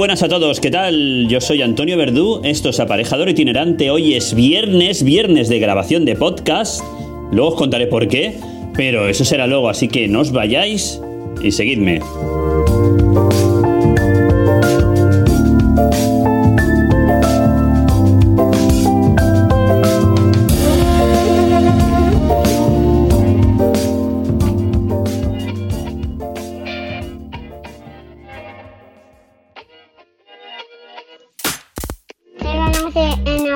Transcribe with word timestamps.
buenas 0.00 0.22
a 0.22 0.30
todos, 0.30 0.60
¿qué 0.60 0.70
tal? 0.70 1.28
Yo 1.28 1.42
soy 1.42 1.60
Antonio 1.60 1.94
Verdú, 1.98 2.40
esto 2.42 2.70
es 2.70 2.80
Aparejador 2.80 3.28
Itinerante, 3.28 3.90
hoy 3.90 4.14
es 4.14 4.32
viernes, 4.32 5.02
viernes 5.02 5.50
de 5.50 5.58
grabación 5.58 6.06
de 6.06 6.16
podcast, 6.16 6.82
luego 7.32 7.50
os 7.50 7.54
contaré 7.56 7.86
por 7.86 8.08
qué, 8.08 8.38
pero 8.74 9.10
eso 9.10 9.26
será 9.26 9.46
luego, 9.46 9.68
así 9.68 9.88
que 9.88 10.08
no 10.08 10.20
os 10.20 10.32
vayáis 10.32 11.02
y 11.42 11.52
seguidme. 11.52 12.00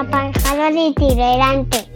Aparejador 0.01 0.73
Itinerante. 0.77 1.94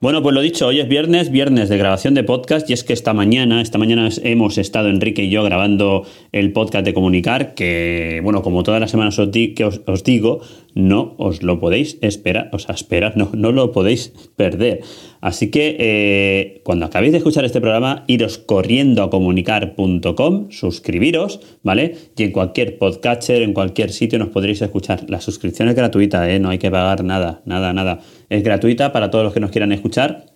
Bueno, 0.00 0.22
pues 0.22 0.32
lo 0.32 0.40
dicho, 0.40 0.68
hoy 0.68 0.78
es 0.78 0.86
viernes, 0.86 1.32
viernes 1.32 1.68
de 1.68 1.76
grabación 1.76 2.14
de 2.14 2.22
podcast 2.22 2.70
y 2.70 2.72
es 2.72 2.84
que 2.84 2.92
esta 2.92 3.14
mañana, 3.14 3.60
esta 3.60 3.78
mañana 3.78 4.08
hemos 4.22 4.56
estado 4.56 4.90
Enrique 4.90 5.24
y 5.24 5.30
yo 5.30 5.42
grabando 5.42 6.06
el 6.30 6.52
podcast 6.52 6.84
de 6.84 6.94
Comunicar 6.94 7.54
que, 7.54 8.20
bueno, 8.22 8.42
como 8.42 8.62
todas 8.62 8.80
las 8.80 8.92
semanas 8.92 9.18
os, 9.18 9.30
que 9.30 9.64
os, 9.64 9.80
os 9.88 10.04
digo, 10.04 10.40
no 10.76 11.16
os 11.18 11.42
lo 11.42 11.58
podéis 11.58 11.98
esperar, 12.00 12.48
o 12.52 12.60
sea, 12.60 12.76
esperar, 12.76 13.16
no, 13.16 13.30
no 13.34 13.50
lo 13.50 13.72
podéis 13.72 14.12
perder. 14.36 14.82
Así 15.20 15.50
que 15.50 15.76
eh, 15.80 16.60
cuando 16.62 16.86
acabéis 16.86 17.10
de 17.10 17.18
escuchar 17.18 17.44
este 17.44 17.60
programa, 17.60 18.04
iros 18.06 18.38
corriendo 18.38 19.02
a 19.02 19.10
comunicar.com, 19.10 20.50
suscribiros, 20.52 21.40
¿vale? 21.64 21.96
Y 22.16 22.22
en 22.22 22.30
cualquier 22.30 22.78
podcatcher, 22.78 23.42
en 23.42 23.52
cualquier 23.52 23.90
sitio 23.90 24.20
nos 24.20 24.28
podréis 24.28 24.62
escuchar. 24.62 25.10
La 25.10 25.20
suscripción 25.20 25.68
es 25.68 25.74
gratuita, 25.74 26.30
¿eh? 26.30 26.38
No 26.38 26.50
hay 26.50 26.58
que 26.58 26.70
pagar 26.70 27.02
nada, 27.02 27.42
nada, 27.46 27.72
nada. 27.72 28.00
Es 28.28 28.42
gratuita 28.42 28.92
para 28.92 29.10
todos 29.10 29.24
los 29.24 29.32
que 29.32 29.40
nos 29.40 29.50
quieran 29.50 29.72
escuchar. 29.72 30.26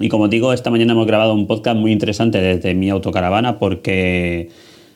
Y 0.00 0.08
como 0.08 0.28
digo, 0.28 0.52
esta 0.52 0.70
mañana 0.70 0.92
hemos 0.92 1.06
grabado 1.06 1.34
un 1.34 1.46
podcast 1.46 1.76
muy 1.76 1.92
interesante 1.92 2.40
desde 2.40 2.74
mi 2.74 2.88
autocaravana 2.90 3.58
porque 3.58 4.48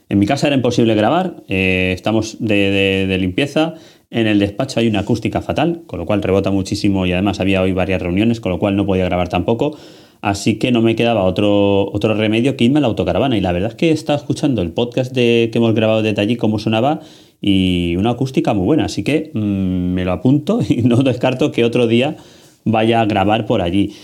en 0.09 0.19
mi 0.19 0.27
casa 0.27 0.47
era 0.47 0.57
imposible 0.57 0.95
grabar, 0.95 1.43
eh, 1.49 1.93
estamos 1.95 2.37
de, 2.41 2.55
de- 2.71 3.07
de 3.07 3.19
limpieza, 3.19 3.75
en 4.11 4.27
el 4.27 4.39
despacho 4.39 4.79
hay 4.79 4.87
una 4.89 5.01
acústica 5.01 5.41
fatal, 5.41 5.83
con 5.87 5.99
lo 5.99 6.07
cual 6.07 6.23
rebota 6.23 6.51
muchísimo 6.51 7.07
y 7.07 7.13
además 7.13 7.41
había 7.41 7.63
hoy 7.63 7.73
varias 7.73 8.03
reuniones, 8.03 8.41
con 8.41 8.53
lo 8.53 8.59
cual 8.59 8.77
no 8.77 8.85
podía 8.85 9.07
grabar 9.07 9.29
tampoco. 9.29 9.77
Así 10.23 10.55
que 10.55 10.71
no 10.71 10.83
me 10.83 10.95
quedaba 10.95 11.25
otro, 11.25 11.91
otro 11.93 12.15
remedio 12.15 12.57
que 12.57 12.65
irme 12.65 12.79
a 12.79 12.83
la 12.83 12.87
autocaravana. 12.87 13.37
Y 13.37 13.41
la 13.41 13.51
verdad 13.51 13.71
es 13.71 13.75
que 13.75 13.89
he 13.89 13.93
estado 13.93 14.17
escuchando 14.17 14.63
el 14.63 14.71
podcast 14.71 15.13
de, 15.13 15.51
que 15.53 15.59
hemos 15.59 15.75
grabado 15.75 16.01
desde 16.01 16.23
allí, 16.23 16.37
cómo 16.37 16.61
sonaba, 16.61 17.01
y 17.41 17.97
una 17.97 18.11
acústica 18.11 18.55
muy 18.55 18.65
buena. 18.65 18.85
Así 18.85 19.03
que 19.03 19.33
mm, 19.35 19.39
me 19.39 20.05
lo 20.05 20.13
apunto 20.13 20.61
y 20.69 20.83
no 20.83 21.03
descarto 21.03 21.51
que 21.51 21.65
otro 21.65 21.89
día 21.89 22.17
vaya 22.65 23.01
a 23.01 23.07
grabar 23.07 23.47
por 23.47 23.63
allí. 23.63 23.95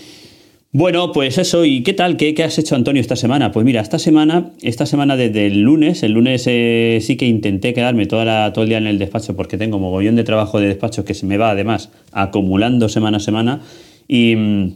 Bueno, 0.73 1.13
pues 1.13 1.37
eso, 1.37 1.63
¿y 1.63 1.83
qué 1.83 1.93
tal? 1.93 2.17
¿Qué, 2.17 2.33
qué 2.33 2.43
has 2.43 2.59
hecho, 2.59 2.75
Antonio, 2.75 2.99
esta 2.99 3.15
semana? 3.15 3.53
Pues 3.53 3.65
mira, 3.65 3.79
esta 3.79 3.97
semana, 3.97 4.51
esta 4.61 4.85
semana 4.85 5.15
desde 5.15 5.47
el 5.47 5.61
lunes, 5.61 6.03
el 6.03 6.11
lunes 6.11 6.43
eh, 6.47 6.99
sí 7.01 7.15
que 7.15 7.27
intenté 7.27 7.73
quedarme 7.73 8.07
toda 8.07 8.25
la, 8.25 8.51
todo 8.51 8.63
el 8.63 8.69
día 8.69 8.77
en 8.77 8.87
el 8.87 8.99
despacho 8.99 9.35
porque 9.37 9.57
tengo 9.57 9.79
mogollón 9.79 10.17
de 10.17 10.25
trabajo 10.25 10.59
de 10.59 10.67
despacho 10.67 11.05
que 11.05 11.13
se 11.13 11.25
me 11.25 11.37
va 11.37 11.51
además 11.51 11.91
acumulando 12.11 12.87
semana 12.89 13.17
a 13.17 13.19
semana 13.19 13.61
y 14.07 14.35
mm, 14.35 14.73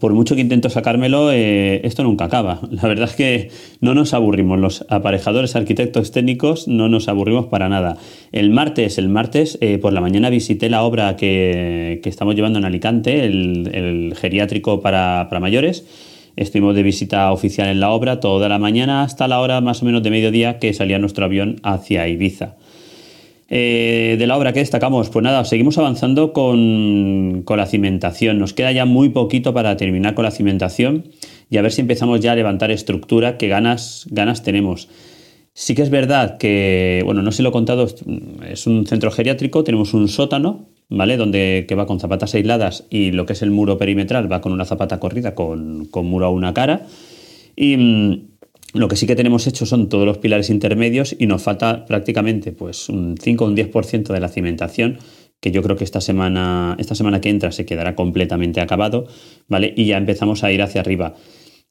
por 0.00 0.14
mucho 0.14 0.34
que 0.34 0.40
intento 0.40 0.70
sacármelo, 0.70 1.32
eh, 1.32 1.80
esto 1.84 2.02
nunca 2.02 2.24
acaba. 2.26 2.60
La 2.70 2.88
verdad 2.88 3.08
es 3.08 3.16
que 3.16 3.50
no 3.80 3.94
nos 3.94 4.14
aburrimos, 4.14 4.58
los 4.58 4.84
aparejadores 4.88 5.56
arquitectos 5.56 6.12
técnicos 6.12 6.68
no 6.68 6.88
nos 6.88 7.08
aburrimos 7.08 7.46
para 7.46 7.68
nada. 7.68 7.96
El 8.32 8.50
martes, 8.50 8.98
el 8.98 9.08
martes 9.08 9.58
eh, 9.60 9.78
por 9.78 9.92
la 9.92 10.00
mañana 10.00 10.30
visité 10.30 10.68
la 10.68 10.82
obra 10.82 11.16
que, 11.16 12.00
que 12.02 12.08
estamos 12.08 12.34
llevando 12.34 12.58
en 12.58 12.64
Alicante, 12.64 13.24
el, 13.24 13.70
el 13.72 14.14
geriátrico 14.16 14.80
para, 14.80 15.26
para 15.28 15.40
mayores. 15.40 15.84
Estuvimos 16.34 16.74
de 16.74 16.82
visita 16.82 17.30
oficial 17.30 17.68
en 17.68 17.80
la 17.80 17.90
obra 17.90 18.18
toda 18.18 18.48
la 18.48 18.58
mañana 18.58 19.02
hasta 19.02 19.28
la 19.28 19.40
hora 19.40 19.60
más 19.60 19.82
o 19.82 19.84
menos 19.84 20.02
de 20.02 20.10
mediodía 20.10 20.58
que 20.58 20.72
salía 20.72 20.98
nuestro 20.98 21.26
avión 21.26 21.56
hacia 21.62 22.08
Ibiza. 22.08 22.56
Eh, 23.54 24.16
de 24.18 24.26
la 24.26 24.38
obra 24.38 24.54
que 24.54 24.60
destacamos, 24.60 25.10
pues 25.10 25.22
nada, 25.22 25.44
seguimos 25.44 25.76
avanzando 25.76 26.32
con, 26.32 27.42
con 27.44 27.58
la 27.58 27.66
cimentación. 27.66 28.38
Nos 28.38 28.54
queda 28.54 28.72
ya 28.72 28.86
muy 28.86 29.10
poquito 29.10 29.52
para 29.52 29.76
terminar 29.76 30.14
con 30.14 30.24
la 30.24 30.30
cimentación 30.30 31.08
y 31.50 31.58
a 31.58 31.62
ver 31.62 31.70
si 31.70 31.82
empezamos 31.82 32.20
ya 32.20 32.32
a 32.32 32.34
levantar 32.34 32.70
estructura, 32.70 33.36
que 33.36 33.48
ganas, 33.48 34.06
ganas 34.08 34.42
tenemos. 34.42 34.88
Sí 35.52 35.74
que 35.74 35.82
es 35.82 35.90
verdad 35.90 36.38
que, 36.38 37.02
bueno, 37.04 37.20
no 37.20 37.30
si 37.30 37.42
lo 37.42 37.50
he 37.50 37.52
contado, 37.52 37.88
es 38.48 38.66
un 38.66 38.86
centro 38.86 39.10
geriátrico, 39.10 39.64
tenemos 39.64 39.92
un 39.92 40.08
sótano, 40.08 40.64
¿vale? 40.88 41.18
Donde 41.18 41.66
que 41.68 41.74
va 41.74 41.84
con 41.84 42.00
zapatas 42.00 42.34
aisladas 42.34 42.86
y 42.88 43.10
lo 43.10 43.26
que 43.26 43.34
es 43.34 43.42
el 43.42 43.50
muro 43.50 43.76
perimetral 43.76 44.32
va 44.32 44.40
con 44.40 44.52
una 44.52 44.64
zapata 44.64 44.98
corrida 44.98 45.34
con, 45.34 45.84
con 45.90 46.06
muro 46.06 46.24
a 46.24 46.30
una 46.30 46.54
cara. 46.54 46.86
Y 47.54 47.76
mm, 47.76 48.31
lo 48.72 48.88
que 48.88 48.96
sí 48.96 49.06
que 49.06 49.16
tenemos 49.16 49.46
hecho 49.46 49.66
son 49.66 49.88
todos 49.88 50.06
los 50.06 50.18
pilares 50.18 50.50
intermedios 50.50 51.14
y 51.18 51.26
nos 51.26 51.42
falta 51.42 51.84
prácticamente 51.84 52.52
pues 52.52 52.88
un 52.88 53.16
5 53.20 53.44
o 53.44 53.48
un 53.48 53.56
10% 53.56 54.12
de 54.12 54.20
la 54.20 54.28
cimentación 54.28 54.98
que 55.40 55.50
yo 55.50 55.62
creo 55.62 55.76
que 55.76 55.84
esta 55.84 56.00
semana, 56.00 56.76
esta 56.78 56.94
semana 56.94 57.20
que 57.20 57.28
entra 57.28 57.50
se 57.50 57.66
quedará 57.66 57.96
completamente 57.96 58.60
acabado, 58.60 59.08
¿vale? 59.48 59.74
Y 59.76 59.86
ya 59.86 59.98
empezamos 59.98 60.44
a 60.44 60.52
ir 60.52 60.62
hacia 60.62 60.80
arriba. 60.80 61.16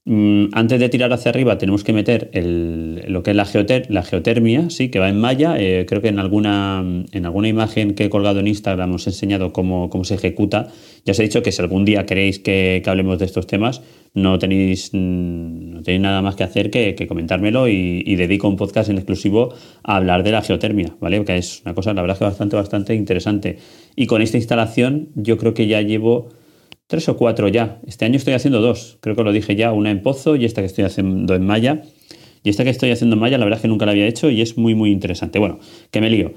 Mm, 0.03 0.45
antes 0.53 0.79
de 0.79 0.89
tirar 0.89 1.13
hacia 1.13 1.29
arriba 1.29 1.59
tenemos 1.59 1.83
que 1.83 1.93
meter 1.93 2.31
el- 2.33 3.03
lo 3.07 3.21
que 3.21 3.31
es 3.31 3.35
la, 3.37 3.45
geoter- 3.45 3.85
la 3.89 4.01
geotermia, 4.01 4.71
sí, 4.71 4.89
que 4.89 4.97
va 4.97 5.09
en 5.09 5.19
malla. 5.19 5.59
Eh, 5.59 5.85
creo 5.87 6.01
que 6.01 6.07
en 6.07 6.17
alguna, 6.17 6.83
en 7.11 7.25
alguna 7.25 7.47
imagen 7.47 7.93
que 7.93 8.05
he 8.05 8.09
colgado 8.09 8.39
en 8.39 8.47
Instagram 8.47 8.95
os 8.95 9.05
he 9.05 9.11
enseñado 9.11 9.53
cómo, 9.53 9.91
cómo 9.91 10.03
se 10.03 10.15
ejecuta. 10.15 10.69
Ya 11.05 11.11
os 11.11 11.19
he 11.19 11.23
dicho 11.23 11.43
que 11.43 11.51
si 11.51 11.61
algún 11.61 11.85
día 11.85 12.07
queréis 12.07 12.39
que, 12.39 12.81
que 12.83 12.89
hablemos 12.89 13.19
de 13.19 13.25
estos 13.25 13.45
temas, 13.45 13.83
no 14.15 14.39
tenéis, 14.39 14.89
mm, 14.91 15.69
no 15.71 15.83
tenéis 15.83 16.01
nada 16.01 16.23
más 16.23 16.35
que 16.35 16.43
hacer 16.45 16.71
que, 16.71 16.95
que 16.95 17.05
comentármelo 17.05 17.67
y, 17.67 18.01
y 18.03 18.15
dedico 18.15 18.47
un 18.47 18.57
podcast 18.57 18.89
en 18.89 18.97
exclusivo 18.97 19.53
a 19.83 19.97
hablar 19.97 20.23
de 20.23 20.31
la 20.31 20.41
geotermia, 20.41 20.95
¿vale? 20.99 21.23
Que 21.25 21.37
es 21.37 21.61
una 21.63 21.75
cosa, 21.75 21.93
la 21.93 22.01
verdad, 22.01 22.17
que 22.17 22.23
bastante, 22.25 22.55
bastante 22.55 22.95
interesante. 22.95 23.57
Y 23.95 24.07
con 24.07 24.23
esta 24.23 24.37
instalación 24.37 25.09
yo 25.13 25.37
creo 25.37 25.53
que 25.53 25.67
ya 25.67 25.81
llevo 25.81 26.29
tres 26.91 27.07
o 27.07 27.15
cuatro 27.15 27.47
ya. 27.47 27.79
Este 27.87 28.03
año 28.03 28.17
estoy 28.17 28.33
haciendo 28.33 28.59
dos. 28.59 28.97
Creo 28.99 29.15
que 29.15 29.23
lo 29.23 29.31
dije 29.31 29.55
ya, 29.55 29.71
una 29.71 29.91
en 29.91 30.01
Pozo 30.01 30.35
y 30.35 30.43
esta 30.43 30.61
que 30.61 30.67
estoy 30.67 30.83
haciendo 30.83 31.33
en 31.33 31.45
Maya. 31.45 31.83
Y 32.43 32.49
esta 32.49 32.65
que 32.65 32.69
estoy 32.69 32.91
haciendo 32.91 33.15
en 33.15 33.21
Maya, 33.21 33.37
la 33.37 33.45
verdad 33.45 33.59
es 33.59 33.61
que 33.61 33.69
nunca 33.69 33.85
la 33.85 33.93
había 33.93 34.05
hecho 34.07 34.29
y 34.29 34.41
es 34.41 34.57
muy, 34.57 34.75
muy 34.75 34.91
interesante. 34.91 35.39
Bueno, 35.39 35.59
que 35.89 36.01
me 36.01 36.09
lío. 36.09 36.33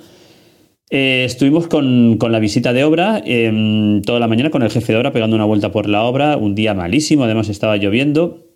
Eh, 0.91 1.25
estuvimos 1.25 1.67
con, 1.67 2.19
con 2.19 2.31
la 2.31 2.39
visita 2.39 2.73
de 2.73 2.85
obra 2.85 3.21
em, 3.27 4.01
toda 4.03 4.21
la 4.21 4.29
mañana 4.29 4.51
con 4.51 4.63
el 4.63 4.71
jefe 4.71 4.93
de 4.93 4.99
obra 4.99 5.13
pegando 5.13 5.35
una 5.35 5.45
vuelta 5.45 5.73
por 5.73 5.89
la 5.89 6.05
obra. 6.05 6.37
Un 6.37 6.55
día 6.55 6.73
malísimo, 6.73 7.25
además 7.25 7.49
estaba 7.49 7.77
lloviendo. 7.77 8.47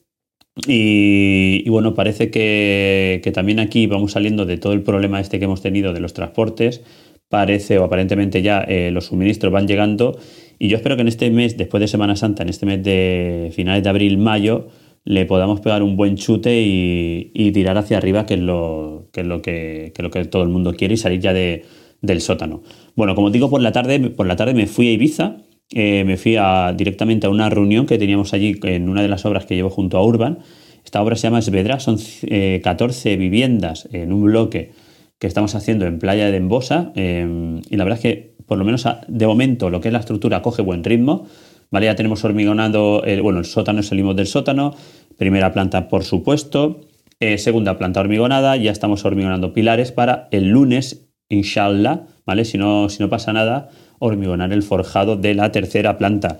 Y, 0.68 1.68
bueno, 1.68 1.94
parece 1.94 2.30
que, 2.30 3.20
que 3.24 3.32
también 3.32 3.58
aquí 3.58 3.88
vamos 3.88 4.12
saliendo 4.12 4.46
de 4.46 4.56
todo 4.56 4.72
el 4.72 4.82
problema 4.82 5.18
este 5.18 5.40
que 5.40 5.46
hemos 5.46 5.62
tenido 5.62 5.92
de 5.92 5.98
los 5.98 6.14
transportes. 6.14 6.82
Parece 7.28 7.76
o 7.78 7.84
aparentemente 7.84 8.40
ya 8.40 8.60
eh, 8.60 8.90
los 8.92 9.06
suministros 9.06 9.52
van 9.52 9.66
llegando. 9.66 10.16
Y 10.58 10.68
yo 10.68 10.76
espero 10.76 10.96
que 10.96 11.02
en 11.02 11.08
este 11.08 11.30
mes, 11.30 11.56
después 11.56 11.80
de 11.80 11.88
Semana 11.88 12.16
Santa, 12.16 12.42
en 12.42 12.48
este 12.48 12.66
mes 12.66 12.82
de 12.82 13.50
finales 13.54 13.82
de 13.82 13.88
abril, 13.90 14.18
mayo, 14.18 14.68
le 15.04 15.24
podamos 15.24 15.60
pegar 15.60 15.82
un 15.82 15.96
buen 15.96 16.16
chute 16.16 16.60
y, 16.62 17.30
y 17.34 17.52
tirar 17.52 17.78
hacia 17.78 17.96
arriba, 17.98 18.26
que 18.26 18.34
es 18.34 18.40
lo 18.40 19.08
que, 19.12 19.20
es 19.22 19.26
lo 19.26 19.40
que, 19.40 19.92
es 19.96 20.02
lo 20.02 20.10
que 20.10 20.24
todo 20.24 20.42
el 20.42 20.48
mundo 20.48 20.74
quiere, 20.74 20.94
y 20.94 20.96
salir 20.96 21.20
ya 21.20 21.32
de, 21.32 21.64
del 22.02 22.20
sótano. 22.20 22.62
Bueno, 22.96 23.14
como 23.14 23.30
digo, 23.30 23.48
por 23.48 23.60
la 23.62 23.72
tarde, 23.72 24.00
por 24.10 24.26
la 24.26 24.36
tarde 24.36 24.54
me 24.54 24.66
fui 24.66 24.88
a 24.88 24.92
Ibiza, 24.92 25.36
eh, 25.72 26.02
me 26.04 26.16
fui 26.16 26.36
a- 26.36 26.74
directamente 26.76 27.26
a 27.26 27.30
una 27.30 27.48
reunión 27.48 27.86
que 27.86 27.96
teníamos 27.98 28.32
allí 28.34 28.58
en 28.64 28.88
una 28.88 29.02
de 29.02 29.08
las 29.08 29.24
obras 29.24 29.46
que 29.46 29.54
llevo 29.54 29.70
junto 29.70 29.96
a 29.98 30.04
Urban. 30.04 30.38
Esta 30.84 31.02
obra 31.02 31.16
se 31.16 31.24
llama 31.28 31.38
Esvedra, 31.38 31.78
son 31.80 31.98
eh, 32.22 32.60
14 32.64 33.16
viviendas 33.16 33.88
en 33.92 34.12
un 34.12 34.24
bloque 34.24 34.72
que 35.18 35.26
estamos 35.26 35.54
haciendo 35.54 35.86
en 35.86 35.98
Playa 35.98 36.30
de 36.30 36.36
Embosa 36.36 36.92
eh, 36.94 37.60
y 37.68 37.76
la 37.76 37.84
verdad 37.84 37.98
es 37.98 38.02
que 38.02 38.34
por 38.46 38.58
lo 38.58 38.64
menos 38.64 38.86
de 39.06 39.26
momento 39.26 39.70
lo 39.70 39.80
que 39.80 39.88
es 39.88 39.92
la 39.92 40.00
estructura 40.00 40.42
coge 40.42 40.62
buen 40.62 40.82
ritmo. 40.84 41.26
¿vale? 41.70 41.86
Ya 41.86 41.94
tenemos 41.94 42.24
hormigonado, 42.24 43.04
el, 43.04 43.22
bueno, 43.22 43.38
el 43.40 43.44
sótano, 43.44 43.82
salimos 43.82 44.16
del 44.16 44.26
sótano, 44.26 44.74
primera 45.16 45.52
planta 45.52 45.88
por 45.88 46.04
supuesto, 46.04 46.80
eh, 47.20 47.38
segunda 47.38 47.78
planta 47.78 48.00
hormigonada, 48.00 48.56
ya 48.56 48.70
estamos 48.70 49.04
hormigonando 49.04 49.52
pilares 49.52 49.92
para 49.92 50.28
el 50.30 50.48
lunes, 50.48 51.08
inshallah, 51.28 52.06
¿vale? 52.24 52.44
Si 52.44 52.58
no, 52.58 52.88
si 52.88 53.02
no 53.02 53.10
pasa 53.10 53.32
nada, 53.32 53.68
hormigonar 53.98 54.52
el 54.52 54.62
forjado 54.62 55.16
de 55.16 55.34
la 55.34 55.52
tercera 55.52 55.98
planta. 55.98 56.38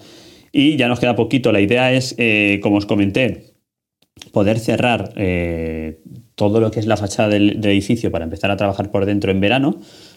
Y 0.50 0.76
ya 0.76 0.88
nos 0.88 1.00
queda 1.00 1.16
poquito, 1.16 1.52
la 1.52 1.60
idea 1.60 1.92
es, 1.92 2.14
eh, 2.16 2.60
como 2.62 2.76
os 2.76 2.86
comenté, 2.86 3.54
poder 4.32 4.58
cerrar 4.58 5.12
eh, 5.16 6.00
todo 6.34 6.60
lo 6.60 6.70
que 6.70 6.80
es 6.80 6.86
la 6.86 6.96
fachada 6.96 7.28
del, 7.28 7.64
edificio 7.64 8.10
para 8.10 8.24
empezar 8.24 8.50
a 8.50 8.56
trabajar 8.56 8.90
por 8.90 9.06
dentro 9.06 9.30
en 9.30 9.40
verano, 9.40 9.76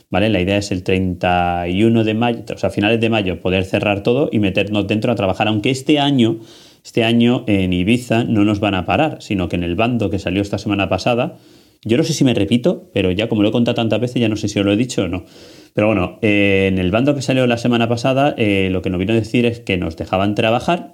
¿vale? 0.10 0.30
La 0.30 0.42
idea 0.42 0.58
es 0.58 0.72
el 0.72 0.84
31 0.84 2.04
de 2.04 2.14
mayo, 2.14 2.44
o 2.54 2.58
sea, 2.58 2.70
finales 2.70 3.00
de 3.00 3.10
mayo, 3.10 3.40
poder 3.40 3.66
cerrar 3.66 4.04
todo 4.04 4.30
y 4.32 4.40
meternos 4.40 4.88
dentro 4.88 5.12
a 5.12 5.16
trabajar, 5.16 5.48
aunque 5.48 5.70
este 5.70 6.00
año, 6.00 6.40
este 6.84 7.04
año 7.04 7.44
en 7.48 7.74
Ibiza 7.74 8.24
no 8.24 8.46
nos 8.46 8.60
van 8.60 8.76
a 8.76 8.86
parar, 8.86 9.18
sino 9.22 9.50
que 9.50 9.56
en 9.56 9.64
el 9.64 9.76
bando 9.76 10.10
que 10.10 10.20
salió 10.20 10.42
esta 10.42 10.58
semana 10.58 10.90
pasada, 10.90 11.38
yo 11.84 11.98
no 11.98 12.04
sé 12.04 12.14
si 12.14 12.24
me 12.24 12.36
repito, 12.36 12.90
pero 12.94 13.10
ya 13.10 13.28
como 13.28 13.42
lo 13.42 13.50
he 13.50 13.52
contado 13.52 13.76
tantas 13.76 14.00
veces, 14.00 14.22
ya 14.22 14.30
no 14.30 14.36
sé 14.36 14.48
si 14.48 14.60
os 14.60 14.66
lo 14.66 14.72
he 14.72 14.78
dicho 14.78 15.04
o 15.04 15.08
no. 15.08 15.26
Pero 15.74 15.88
bueno, 15.88 16.20
eh, 16.22 16.68
en 16.72 16.78
el 16.78 16.92
bando 16.92 17.16
que 17.16 17.24
salió 17.24 17.48
la 17.48 17.58
semana 17.58 17.90
pasada, 17.90 18.36
eh, 18.38 18.70
lo 18.72 18.84
que 18.84 18.92
nos 18.92 19.00
vino 19.00 19.14
a 19.14 19.16
decir 19.16 19.48
es 19.48 19.60
que 19.62 19.78
nos 19.78 19.98
dejaban 19.98 20.36
trabajar, 20.36 20.94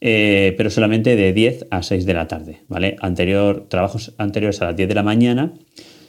eh, 0.00 0.54
pero 0.56 0.70
solamente 0.70 1.16
de 1.16 1.32
10 1.32 1.66
a 1.70 1.82
6 1.82 2.06
de 2.06 2.14
la 2.14 2.28
tarde, 2.28 2.62
¿vale? 2.68 2.96
Anterior, 3.00 3.66
trabajos 3.68 4.14
anteriores 4.18 4.60
a 4.62 4.66
las 4.66 4.76
10 4.76 4.88
de 4.88 4.94
la 4.94 5.02
mañana 5.02 5.52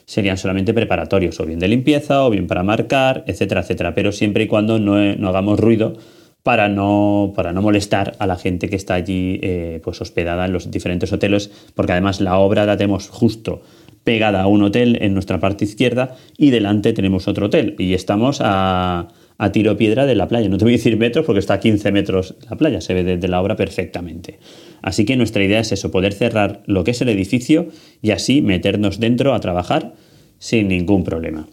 serían 0.04 0.38
solamente 0.38 0.72
preparatorios, 0.72 1.40
o 1.40 1.46
bien 1.46 1.58
de 1.58 1.68
limpieza, 1.68 2.24
o 2.24 2.30
bien 2.30 2.46
para 2.46 2.62
marcar, 2.62 3.24
etcétera, 3.26 3.62
etcétera, 3.62 3.94
pero 3.94 4.12
siempre 4.12 4.44
y 4.44 4.46
cuando 4.46 4.78
no, 4.78 4.94
hagamos 5.28 5.58
ruido 5.58 5.98
para 6.44 6.68
no, 6.68 7.32
para 7.34 7.52
no 7.52 7.60
molestar 7.60 8.14
a 8.20 8.26
la 8.26 8.36
gente 8.36 8.68
que 8.68 8.76
está 8.76 8.94
allí 8.94 9.40
pues 9.82 10.00
hospedada 10.00 10.46
en 10.46 10.52
los 10.52 10.70
diferentes 10.70 11.12
hoteles, 11.12 11.50
porque 11.74 11.90
además 11.90 12.20
la 12.20 12.38
obra 12.38 12.66
la 12.66 12.76
tenemos 12.76 13.08
justo 13.08 13.62
pegada 14.06 14.42
a 14.42 14.46
un 14.46 14.62
hotel 14.62 14.98
en 15.02 15.14
nuestra 15.14 15.40
parte 15.40 15.64
izquierda 15.64 16.14
y 16.38 16.50
delante 16.50 16.92
tenemos 16.92 17.26
otro 17.26 17.46
hotel 17.46 17.74
y 17.76 17.92
estamos 17.92 18.38
a, 18.40 19.08
tiro 19.52 19.76
piedra 19.76 20.06
de 20.06 20.14
la 20.14 20.28
playa. 20.28 20.48
No 20.48 20.58
te 20.58 20.64
voy 20.64 20.74
a 20.74 20.76
decir 20.76 20.96
metros 20.96 21.26
porque 21.26 21.40
está 21.40 21.54
a 21.54 21.60
15 21.60 21.92
metros 21.92 22.36
la 22.48 22.56
playa, 22.56 22.80
se 22.80 22.94
ve 22.94 23.04
desde 23.04 23.28
la 23.28 23.40
obra 23.40 23.56
perfectamente. 23.56 24.38
Así 24.82 25.04
que 25.04 25.16
nuestra 25.16 25.42
idea 25.44 25.60
es 25.60 25.72
eso, 25.72 25.90
poder 25.90 26.12
cerrar 26.12 26.62
lo 26.66 26.84
que 26.84 26.92
es 26.92 27.00
el 27.00 27.08
edificio 27.08 27.68
y 28.02 28.10
así 28.10 28.42
meternos 28.42 29.00
dentro 29.00 29.34
a 29.34 29.40
trabajar 29.40 29.94
sin 30.38 30.68
ningún 30.68 31.04
problema. 31.04 31.46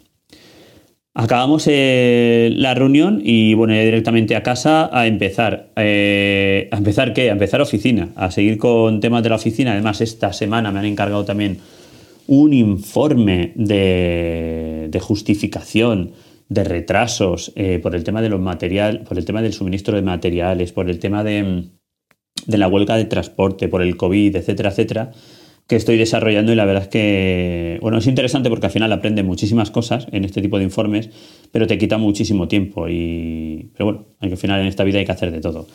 Acabamos 1.16 1.68
eh, 1.68 2.52
la 2.56 2.74
reunión 2.74 3.22
y 3.24 3.54
bueno, 3.54 3.74
directamente 3.74 4.36
a 4.36 4.42
casa 4.42 4.90
a 4.92 5.06
empezar. 5.06 5.70
Eh, 5.76 6.70
¿A 6.72 6.78
empezar 6.78 7.14
qué? 7.14 7.30
A 7.30 7.34
empezar 7.34 7.62
oficina, 7.62 8.10
a 8.16 8.32
seguir 8.32 8.58
con 8.58 9.00
temas 9.00 9.22
de 9.22 9.30
la 9.30 9.36
oficina. 9.36 9.74
Además, 9.74 10.02
esta 10.02 10.34
semana 10.34 10.72
me 10.72 10.80
han 10.80 10.86
encargado 10.86 11.24
también 11.24 11.60
un 12.26 12.54
informe 12.54 13.52
de, 13.56 15.00
justificación 15.02 16.14
de 16.54 16.64
retrasos 16.64 17.52
eh, 17.56 17.80
por 17.82 17.96
el 17.96 18.04
tema 18.04 18.22
de 18.22 18.30
los 18.30 18.40
material, 18.40 19.04
por 19.08 19.18
el 19.18 19.26
tema 19.26 19.42
del 19.42 19.54
suministro 19.54 19.96
de 19.96 20.04
materiales, 20.04 20.72
por 20.72 20.90
el 20.90 21.00
tema 21.00 21.24
de, 21.24 21.70
de, 22.46 22.58
la 22.58 22.68
huelga 22.68 22.96
de 22.96 23.06
transporte, 23.06 23.68
por 23.68 23.82
el 23.82 23.98
COVID, 23.98 24.36
etcétera, 24.36 24.70
etcétera, 24.70 25.12
que 25.68 25.76
estoy 25.76 25.98
desarrollando 25.98 26.52
y 26.52 26.56
la 26.56 26.66
verdad 26.66 26.84
es 26.84 26.90
que, 26.90 27.80
bueno, 27.82 27.98
es 27.98 28.08
interesante 28.08 28.50
porque 28.50 28.68
al 28.68 28.72
final 28.72 28.92
aprende 28.92 29.24
muchísimas 29.24 29.72
cosas 29.72 30.08
en 30.12 30.26
este 30.26 30.42
tipo 30.42 30.58
de 30.58 30.66
informes, 30.66 31.10
pero 31.52 31.66
te 31.66 31.78
quita 31.78 31.98
muchísimo 31.98 32.48
tiempo 32.48 32.88
y, 32.88 33.72
pero 33.74 33.86
bueno, 33.86 34.06
al 34.20 34.38
final 34.38 34.62
en 34.62 34.68
esta 34.68 34.84
vida 34.84 35.00
hay 35.00 35.06
que 35.06 35.12
hacer 35.12 35.32
de 35.32 35.42
todo. 35.42 35.68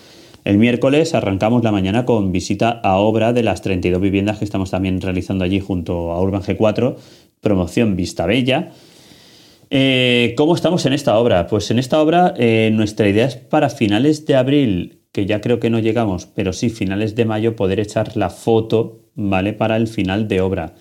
El 0.45 0.59
miércoles 0.59 1.15
arrancamos 1.15 1.65
la 1.65 1.73
mañana 1.73 2.05
con 2.05 2.31
visita 2.31 2.71
a 2.71 2.99
obra 2.99 3.33
de 3.33 3.43
las 3.43 3.63
32 3.63 4.01
viviendas 4.01 4.39
que 4.39 4.45
estamos 4.45 4.71
también 4.71 5.01
realizando 5.01 5.45
allí 5.45 5.59
junto 5.59 6.13
a 6.13 6.23
Urban 6.23 6.43
G4, 6.43 6.97
promoción 7.41 7.97
Vista 7.97 8.27
Bella. 8.27 8.71
Eh, 9.71 10.35
¿Cómo 10.37 10.55
estamos 10.55 10.87
en 10.87 10.93
esta 10.93 11.19
obra? 11.19 11.47
Pues 11.47 11.71
en 11.71 11.79
esta 11.79 12.01
obra 12.01 12.35
eh, 12.37 12.71
nuestra 12.73 13.09
idea 13.09 13.27
es 13.27 13.37
para 13.37 13.69
finales 13.69 14.25
de 14.25 14.37
abril, 14.37 15.01
que 15.13 15.27
ya 15.27 15.41
creo 15.41 15.61
que 15.61 15.69
no 15.69 15.79
llegamos, 15.79 16.27
pero 16.27 16.53
sí 16.53 16.71
finales 16.71 17.15
de 17.15 17.27
mayo 17.27 17.55
poder 17.55 17.79
echar 17.81 18.17
la 18.17 18.31
foto, 18.31 19.01
¿vale? 19.15 19.53
Para 19.53 19.77
el 19.77 19.87
final 19.87 20.27
de 20.27 20.41
obra. 20.41 20.75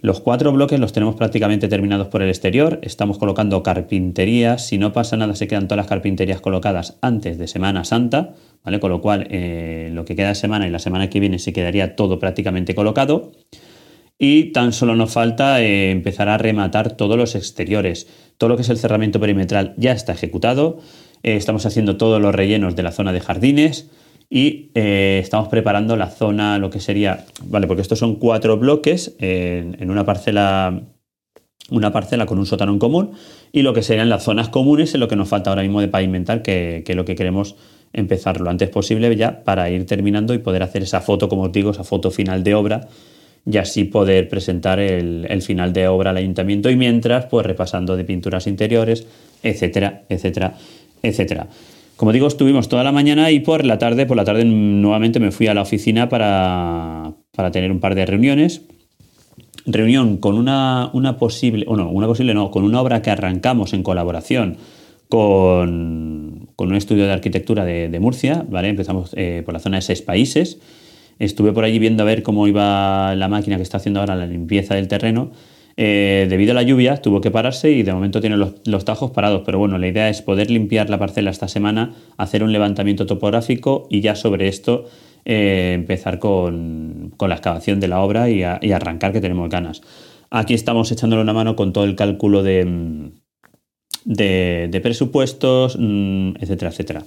Los 0.00 0.20
cuatro 0.20 0.52
bloques 0.52 0.78
los 0.78 0.92
tenemos 0.92 1.16
prácticamente 1.16 1.66
terminados 1.66 2.06
por 2.06 2.22
el 2.22 2.28
exterior. 2.28 2.78
Estamos 2.82 3.18
colocando 3.18 3.64
carpinterías. 3.64 4.64
Si 4.64 4.78
no 4.78 4.92
pasa 4.92 5.16
nada, 5.16 5.34
se 5.34 5.48
quedan 5.48 5.66
todas 5.66 5.78
las 5.78 5.88
carpinterías 5.88 6.40
colocadas 6.40 6.98
antes 7.02 7.36
de 7.36 7.48
Semana 7.48 7.84
Santa. 7.84 8.34
¿vale? 8.64 8.78
Con 8.78 8.92
lo 8.92 9.00
cual, 9.00 9.26
eh, 9.28 9.90
lo 9.92 10.04
que 10.04 10.14
queda 10.14 10.28
de 10.28 10.34
semana 10.36 10.68
y 10.68 10.70
la 10.70 10.78
semana 10.78 11.10
que 11.10 11.18
viene 11.18 11.40
se 11.40 11.52
quedaría 11.52 11.96
todo 11.96 12.20
prácticamente 12.20 12.76
colocado. 12.76 13.32
Y 14.18 14.46
tan 14.46 14.72
solo 14.72 14.96
nos 14.96 15.12
falta 15.12 15.62
eh, 15.62 15.92
empezar 15.92 16.28
a 16.28 16.38
rematar 16.38 16.96
todos 16.96 17.16
los 17.16 17.36
exteriores. 17.36 18.08
Todo 18.36 18.50
lo 18.50 18.56
que 18.56 18.62
es 18.62 18.68
el 18.68 18.78
cerramiento 18.78 19.20
perimetral 19.20 19.74
ya 19.76 19.92
está 19.92 20.12
ejecutado. 20.12 20.78
Eh, 21.22 21.36
estamos 21.36 21.64
haciendo 21.66 21.96
todos 21.96 22.20
los 22.20 22.34
rellenos 22.34 22.74
de 22.74 22.82
la 22.82 22.90
zona 22.90 23.12
de 23.12 23.20
jardines 23.20 23.90
y 24.28 24.70
eh, 24.74 25.20
estamos 25.22 25.48
preparando 25.48 25.96
la 25.96 26.10
zona, 26.10 26.58
lo 26.58 26.68
que 26.68 26.80
sería, 26.80 27.26
vale, 27.44 27.66
porque 27.66 27.82
estos 27.82 28.00
son 28.00 28.16
cuatro 28.16 28.58
bloques 28.58 29.14
en, 29.18 29.90
una 29.90 30.04
parcela 30.04 30.82
una 31.70 31.92
parcela 31.92 32.26
con 32.26 32.38
un 32.38 32.46
sótano 32.46 32.72
en 32.72 32.78
común 32.78 33.12
y 33.52 33.62
lo 33.62 33.74
que 33.74 33.82
serían 33.82 34.08
las 34.08 34.24
zonas 34.24 34.48
comunes 34.48 34.94
es 34.94 35.00
lo 35.00 35.08
que 35.08 35.16
nos 35.16 35.28
falta 35.28 35.50
ahora 35.50 35.62
mismo 35.62 35.80
de 35.80 35.88
pavimentar, 35.88 36.42
que, 36.42 36.82
que 36.84 36.92
es 36.92 36.96
lo 36.96 37.04
que 37.04 37.14
queremos 37.14 37.56
empezar 37.92 38.40
lo 38.40 38.50
antes 38.50 38.68
posible 38.68 39.14
ya 39.16 39.44
para 39.44 39.70
ir 39.70 39.86
terminando 39.86 40.34
y 40.34 40.38
poder 40.38 40.62
hacer 40.62 40.82
esa 40.82 41.00
foto, 41.00 41.28
como 41.28 41.44
os 41.44 41.52
digo, 41.52 41.70
esa 41.70 41.84
foto 41.84 42.10
final 42.10 42.42
de 42.42 42.54
obra 42.54 42.88
y 43.50 43.56
así 43.56 43.84
poder 43.84 44.28
presentar 44.28 44.78
el, 44.78 45.42
final 45.42 45.72
de 45.72 45.88
obra 45.88 46.10
al 46.10 46.18
ayuntamiento 46.18 46.68
y 46.70 46.76
mientras 46.76 47.26
pues 47.26 47.46
repasando 47.46 47.96
de 47.96 48.04
pinturas 48.04 48.46
interiores, 48.46 49.06
etcétera, 49.42 50.02
etcétera, 50.08 50.54
etcétera. 51.02 51.46
Como 51.96 52.12
digo, 52.12 52.26
estuvimos 52.26 52.68
toda 52.68 52.84
la 52.84 52.92
mañana 52.92 53.30
y 53.30 53.40
por 53.40 53.64
la 53.64 53.78
tarde, 53.78 54.06
por 54.06 54.16
la 54.16 54.24
tarde 54.24 54.44
nuevamente 54.44 55.18
me 55.18 55.30
fui 55.32 55.46
a 55.46 55.54
la 55.54 55.62
oficina 55.62 56.08
para, 56.08 57.14
tener 57.50 57.72
un 57.72 57.80
par 57.80 57.94
de 57.94 58.04
reuniones. 58.04 58.62
Reunión 59.64 60.18
con 60.18 60.36
una, 60.36 60.90
posible, 61.18 61.64
o 61.68 61.76
no, 61.76 61.90
una 61.90 62.06
posible 62.06 62.34
no, 62.34 62.50
con 62.50 62.64
una 62.64 62.80
obra 62.80 63.02
que 63.02 63.10
arrancamos 63.10 63.72
en 63.72 63.82
colaboración 63.82 64.58
con, 65.08 66.48
un 66.56 66.74
estudio 66.74 67.06
de 67.06 67.12
arquitectura 67.12 67.64
de, 67.64 67.98
Murcia, 67.98 68.44
¿vale? 68.48 68.68
Empezamos 68.68 69.12
eh, 69.16 69.42
por 69.44 69.54
la 69.54 69.60
zona 69.60 69.78
de 69.78 69.82
seis 69.82 70.02
países. 70.02 70.58
Estuve 71.18 71.52
por 71.52 71.64
allí 71.64 71.78
viendo 71.78 72.02
a 72.02 72.06
ver 72.06 72.22
cómo 72.22 72.46
iba 72.46 73.14
la 73.14 73.28
máquina 73.28 73.56
que 73.56 73.62
está 73.62 73.78
haciendo 73.78 74.00
ahora 74.00 74.16
la 74.16 74.26
limpieza 74.26 74.74
del 74.74 74.88
terreno 74.88 75.32
eh, 75.80 76.26
debido 76.28 76.50
a 76.50 76.54
la 76.56 76.64
lluvia 76.64 76.96
tuvo 76.96 77.20
que 77.20 77.30
pararse 77.30 77.70
y 77.70 77.84
de 77.84 77.92
momento 77.92 78.20
tiene 78.20 78.36
los, 78.36 78.84
tajos 78.84 79.12
parados, 79.12 79.42
pero 79.46 79.60
bueno, 79.60 79.78
la 79.78 79.86
idea 79.86 80.08
es 80.08 80.22
poder 80.22 80.50
limpiar 80.50 80.90
la 80.90 80.98
parcela 80.98 81.30
esta 81.30 81.46
semana, 81.46 81.94
hacer 82.16 82.42
un 82.42 82.50
levantamiento 82.50 83.06
topográfico 83.06 83.86
y 83.88 84.00
ya 84.00 84.16
sobre 84.16 84.48
esto 84.48 84.86
eh, 85.24 85.70
empezar 85.74 86.18
con, 86.18 87.14
la 87.20 87.34
excavación 87.36 87.78
de 87.78 87.86
la 87.86 88.00
obra 88.00 88.28
y, 88.28 88.42
arrancar 88.42 89.12
que 89.12 89.20
tenemos 89.20 89.48
ganas. 89.50 89.80
Aquí 90.30 90.52
estamos 90.52 90.90
echándole 90.90 91.22
una 91.22 91.32
mano 91.32 91.54
con 91.54 91.72
todo 91.72 91.84
el 91.84 91.94
cálculo 91.94 92.42
de, 92.42 93.12
de 94.04 94.80
presupuestos, 94.82 95.76
mm, 95.78 96.38
etcétera, 96.40 96.72
etcétera. 96.72 97.04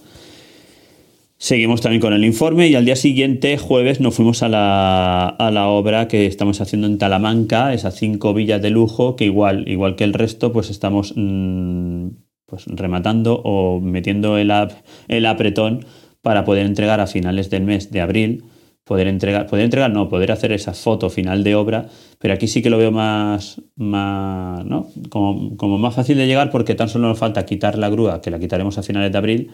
Seguimos 1.41 1.81
también 1.81 2.01
con 2.01 2.13
el 2.13 2.23
informe 2.23 2.67
y 2.67 2.75
al 2.75 2.85
día 2.85 2.95
siguiente, 2.95 3.57
jueves, 3.57 3.99
nos 3.99 4.13
fuimos 4.13 4.43
a 4.43 4.47
la, 4.47 5.67
obra 5.69 6.07
que 6.07 6.27
estamos 6.27 6.61
haciendo 6.61 6.85
en 6.85 6.99
Talamanca, 6.99 7.73
esas 7.73 7.95
cinco 7.95 8.35
villas 8.35 8.61
de 8.61 8.69
lujo 8.69 9.15
que 9.15 9.25
igual, 9.25 9.67
igual 9.67 9.95
que 9.95 10.03
el 10.03 10.13
resto, 10.13 10.53
pues 10.53 10.69
estamos 10.69 11.13
mm, 11.15 12.09
pues 12.45 12.65
rematando 12.67 13.41
o 13.43 13.81
metiendo 13.81 14.37
el, 14.37 14.53
el 15.07 15.25
apretón 15.25 15.83
para 16.21 16.45
poder 16.45 16.67
entregar 16.67 16.99
a 16.99 17.07
finales 17.07 17.49
del 17.49 17.63
mes 17.63 17.89
de 17.89 18.01
abril, 18.01 18.43
poder 18.83 19.07
entregar, 19.07 19.47
poder 19.47 19.65
entregar, 19.65 19.89
no, 19.89 20.09
poder 20.09 20.31
hacer 20.31 20.51
esa 20.51 20.75
foto 20.75 21.09
final 21.09 21.43
de 21.43 21.55
obra, 21.55 21.87
pero 22.19 22.35
aquí 22.35 22.47
sí 22.47 22.61
que 22.61 22.69
lo 22.69 22.77
veo 22.77 22.91
más, 22.91 23.59
más 23.75 24.63
¿no? 24.63 24.89
como, 25.09 25.57
como 25.57 25.79
más 25.79 25.95
fácil 25.95 26.19
de 26.19 26.27
llegar 26.27 26.51
porque 26.51 26.75
tan 26.75 26.87
solo 26.87 27.07
nos 27.07 27.17
falta 27.17 27.47
quitar 27.47 27.79
la 27.79 27.89
grúa, 27.89 28.21
que 28.21 28.29
la 28.29 28.37
quitaremos 28.37 28.77
a 28.77 28.83
finales 28.83 29.11
de 29.11 29.17
abril, 29.17 29.51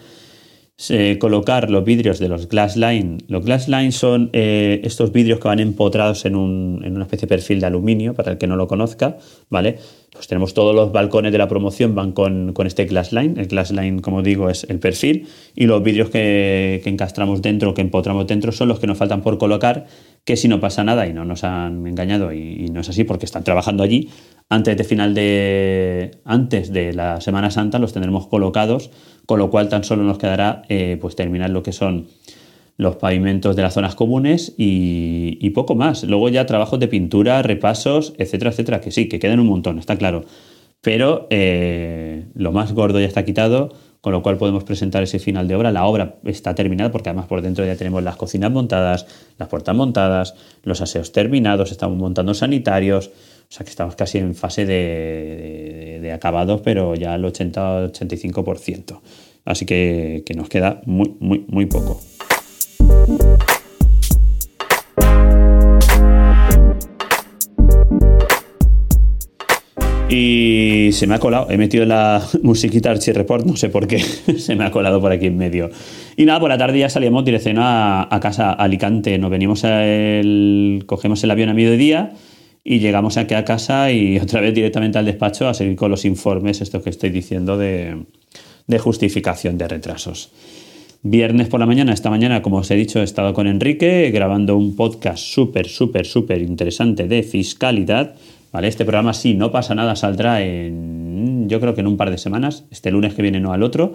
colocar 1.18 1.70
los 1.70 1.84
vidrios 1.84 2.20
de 2.20 2.28
los 2.28 2.48
glass 2.48 2.76
line. 2.76 3.18
Los 3.26 3.44
glass 3.44 3.66
line 3.66 3.90
son 3.90 4.30
eh, 4.32 4.80
estos 4.84 5.10
vidrios 5.10 5.40
que 5.40 5.48
van 5.48 5.58
empotrados 5.58 6.24
en, 6.24 6.36
un, 6.36 6.82
en, 6.84 6.94
una 6.94 7.04
especie 7.04 7.26
de 7.26 7.34
perfil 7.34 7.58
de 7.58 7.66
aluminio, 7.66 8.14
para 8.14 8.32
el 8.32 8.38
que 8.38 8.46
no 8.46 8.54
lo 8.54 8.68
conozca, 8.68 9.16
¿vale? 9.50 9.78
Pues 10.12 10.28
tenemos 10.28 10.54
todos 10.54 10.74
los 10.74 10.92
balcones 10.92 11.32
de 11.32 11.38
la 11.38 11.48
promoción 11.48 11.96
van 11.96 12.12
con, 12.12 12.52
con 12.52 12.66
este 12.68 12.84
glass 12.84 13.12
line. 13.12 13.40
El 13.40 13.48
glass 13.48 13.72
line, 13.72 14.00
como 14.00 14.22
digo, 14.22 14.50
es 14.50 14.64
el 14.64 14.78
perfil 14.78 15.26
y 15.56 15.66
los 15.66 15.82
vidrios 15.82 16.10
que, 16.10 16.80
que 16.84 16.90
encastramos 16.90 17.42
dentro, 17.42 17.74
que 17.74 17.82
empotramos 17.82 18.28
dentro, 18.28 18.52
son 18.52 18.68
los 18.68 18.78
que 18.78 18.86
nos 18.86 18.98
faltan 18.98 19.20
por 19.20 19.36
colocar, 19.36 19.86
que 20.24 20.36
si 20.36 20.46
no 20.46 20.60
pasa 20.60 20.84
nada 20.84 21.08
y 21.08 21.12
no 21.12 21.24
nos 21.24 21.42
han 21.42 21.86
engañado 21.86 22.32
y, 22.32 22.66
y 22.66 22.70
no 22.70 22.80
es 22.80 22.88
así 22.88 23.02
porque 23.02 23.26
están 23.26 23.42
trabajando 23.42 23.82
allí, 23.82 24.10
antes 24.48 24.76
de 24.76 24.84
final 24.84 25.14
de 25.14 26.10
antes 26.24 26.72
de 26.72 26.92
la 26.92 27.20
Semana 27.20 27.50
Santa 27.50 27.78
los 27.78 27.92
tendremos 27.92 28.26
colocados 28.26 28.90
con 29.26 29.38
lo 29.38 29.50
cual 29.50 29.68
tan 29.68 29.84
solo 29.84 30.04
nos 30.04 30.16
quedará 30.16 30.62
eh, 30.70 30.96
pues 31.00 31.14
terminar 31.14 31.50
lo 31.50 31.62
que 31.62 31.72
son 31.72 32.08
los 32.78 32.96
pavimentos 32.96 33.56
de 33.56 33.62
las 33.62 33.74
zonas 33.74 33.94
comunes 33.94 34.54
y, 34.56 35.50
poco 35.50 35.74
más. 35.74 36.04
Luego 36.04 36.28
ya 36.30 36.46
trabajos 36.46 36.78
de 36.80 36.88
pintura, 36.88 37.42
repasos, 37.42 38.14
etcétera, 38.16 38.52
etcétera, 38.52 38.80
que 38.80 38.90
sí, 38.92 39.08
que 39.08 39.18
quedan 39.18 39.40
un 39.40 39.48
montón, 39.48 39.78
está 39.78 39.96
claro. 39.96 40.24
Pero 40.80 41.26
eh, 41.28 42.28
lo 42.34 42.52
más 42.52 42.72
gordo 42.72 43.00
ya 43.00 43.06
está 43.06 43.24
quitado, 43.24 43.74
con 44.00 44.12
lo 44.12 44.22
cual 44.22 44.38
podemos 44.38 44.64
presentar 44.64 45.02
ese 45.02 45.18
final 45.18 45.48
de 45.48 45.56
obra. 45.56 45.72
La 45.72 45.84
obra 45.84 46.20
está 46.24 46.54
terminada 46.54 46.92
porque 46.92 47.10
además 47.10 47.26
por 47.26 47.42
dentro 47.42 47.66
ya 47.66 47.76
tenemos 47.76 48.02
las 48.02 48.16
cocinas 48.16 48.52
montadas, 48.52 49.06
las 49.38 49.48
puertas 49.48 49.74
montadas, 49.74 50.34
los 50.62 50.80
aseos 50.80 51.12
terminados, 51.12 51.72
estamos 51.72 51.98
montando 51.98 52.32
sanitarios, 52.32 53.10
o 53.50 53.54
sea 53.54 53.64
que 53.64 53.70
estamos 53.70 53.96
casi 53.96 54.18
en 54.18 54.34
fase 54.34 54.66
de 54.66 55.88
de, 56.00 56.12
acabados, 56.12 56.60
pero 56.62 56.94
ya 56.94 57.14
el 57.14 57.24
80-85%. 57.24 59.00
Así 59.44 59.66
que, 59.66 60.22
que 60.26 60.34
nos 60.34 60.48
queda 60.48 60.82
muy, 60.84 61.14
muy, 61.20 61.44
muy 61.48 61.66
poco. 61.66 62.00
Y 70.10 70.90
se 70.92 71.06
me 71.06 71.14
ha 71.14 71.18
colado, 71.18 71.48
he 71.50 71.58
metido 71.58 71.84
la 71.84 72.22
musiquita 72.42 72.90
Archie 72.90 73.12
Report, 73.12 73.44
no 73.44 73.56
sé 73.56 73.68
por 73.68 73.86
qué, 73.86 73.98
se 74.38 74.56
me 74.56 74.64
ha 74.64 74.70
colado 74.70 75.00
por 75.00 75.12
aquí 75.12 75.26
en 75.26 75.36
medio. 75.36 75.70
Y 76.16 76.24
nada, 76.24 76.40
por 76.40 76.48
la 76.48 76.58
tarde 76.58 76.78
ya 76.78 76.88
salíamos 76.88 77.24
dirección 77.24 77.58
a, 77.58 78.08
a 78.14 78.20
casa, 78.20 78.50
a 78.50 78.54
Alicante. 78.54 79.18
Nos 79.18 79.30
venimos 79.30 79.64
el, 79.64 80.84
cogemos 80.86 81.22
el 81.24 81.30
avión 81.30 81.50
a 81.50 81.54
mediodía 81.54 82.12
y 82.64 82.78
llegamos 82.78 83.16
aquí 83.16 83.34
a 83.34 83.44
casa 83.44 83.90
y 83.90 84.18
otra 84.18 84.40
vez 84.40 84.54
directamente 84.54 84.98
al 84.98 85.04
despacho 85.04 85.48
a 85.48 85.54
seguir 85.54 85.76
con 85.76 85.90
los 85.90 86.04
informes, 86.04 86.60
esto 86.60 86.82
que 86.82 86.90
estoy 86.90 87.10
diciendo 87.10 87.56
de, 87.56 88.04
de 88.66 88.78
justificación 88.78 89.58
de 89.58 89.68
retrasos. 89.68 90.30
Viernes 91.02 91.48
por 91.48 91.60
la 91.60 91.66
mañana, 91.66 91.92
esta 91.92 92.10
mañana, 92.10 92.42
como 92.42 92.58
os 92.58 92.70
he 92.70 92.76
dicho, 92.76 93.00
he 93.00 93.04
estado 93.04 93.32
con 93.32 93.46
Enrique 93.46 94.10
grabando 94.12 94.56
un 94.56 94.74
podcast 94.74 95.22
súper, 95.22 95.68
súper, 95.68 96.06
súper 96.06 96.42
interesante 96.42 97.06
de 97.06 97.22
fiscalidad 97.22 98.16
¿Vale? 98.52 98.68
Este 98.68 98.84
programa, 98.84 99.12
sí, 99.12 99.34
no 99.34 99.50
pasa 99.50 99.74
nada, 99.74 99.94
saldrá 99.94 100.42
en, 100.42 101.48
yo 101.48 101.60
creo 101.60 101.74
que 101.74 101.82
en 101.82 101.86
un 101.86 101.96
par 101.96 102.10
de 102.10 102.18
semanas, 102.18 102.64
este 102.70 102.90
lunes 102.90 103.14
que 103.14 103.22
viene, 103.22 103.40
no 103.40 103.52
al 103.52 103.62
otro. 103.62 103.92